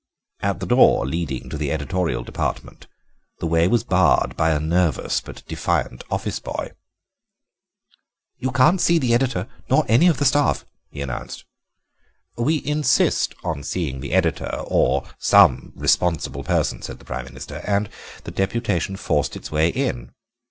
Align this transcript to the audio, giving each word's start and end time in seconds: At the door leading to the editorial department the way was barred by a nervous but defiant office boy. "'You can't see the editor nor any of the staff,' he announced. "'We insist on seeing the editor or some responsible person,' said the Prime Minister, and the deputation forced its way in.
At 0.39 0.59
the 0.59 0.65
door 0.65 1.05
leading 1.05 1.47
to 1.51 1.59
the 1.59 1.71
editorial 1.71 2.23
department 2.23 2.87
the 3.37 3.45
way 3.45 3.67
was 3.67 3.83
barred 3.83 4.35
by 4.35 4.49
a 4.49 4.59
nervous 4.59 5.21
but 5.21 5.45
defiant 5.47 6.03
office 6.09 6.39
boy. 6.39 6.71
"'You 8.39 8.49
can't 8.51 8.81
see 8.81 8.97
the 8.97 9.13
editor 9.13 9.47
nor 9.69 9.85
any 9.87 10.07
of 10.07 10.17
the 10.17 10.25
staff,' 10.25 10.65
he 10.89 11.01
announced. 11.01 11.45
"'We 12.35 12.65
insist 12.65 13.35
on 13.43 13.61
seeing 13.61 13.99
the 13.99 14.13
editor 14.13 14.55
or 14.65 15.05
some 15.19 15.71
responsible 15.75 16.43
person,' 16.43 16.81
said 16.81 16.97
the 16.97 17.05
Prime 17.05 17.25
Minister, 17.25 17.61
and 17.63 17.87
the 18.23 18.31
deputation 18.31 18.95
forced 18.95 19.35
its 19.35 19.51
way 19.51 19.69
in. 19.69 20.13